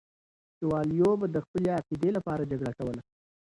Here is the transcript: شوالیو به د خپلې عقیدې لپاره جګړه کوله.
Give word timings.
شوالیو 0.57 1.11
به 1.19 1.27
د 1.31 1.37
خپلې 1.45 1.69
عقیدې 1.77 2.09
لپاره 2.17 2.47
جګړه 2.51 2.71
کوله. 2.77 3.01